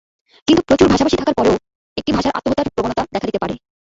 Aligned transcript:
কিন্তু 0.47 0.61
প্রচুর 0.67 0.87
ভাষাভাষী 0.91 1.17
থাকার 1.19 1.37
পরও 1.39 1.53
একটি 1.97 2.11
ভাষায় 2.15 2.35
আত্মহত্যার 2.37 2.73
প্রবণতা 2.75 3.03
দেখা 3.13 3.27
দিতে 3.27 3.41
পারে। 3.43 3.55